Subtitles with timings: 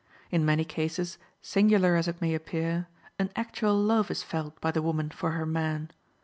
[0.31, 2.87] In many cases, singular as it may appear,
[3.19, 5.91] an actual love is felt by the woman for "her man."